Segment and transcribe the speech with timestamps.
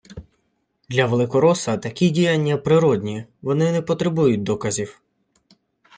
[0.89, 5.01] Для великороса такі діяння природні, вони не потребують доказів